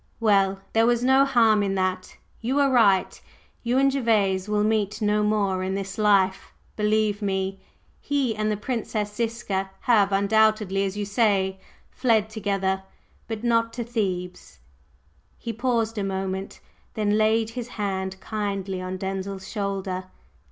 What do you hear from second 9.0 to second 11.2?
Ziska have undoubtedly, as you